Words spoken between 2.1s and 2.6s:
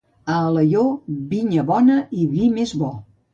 i vi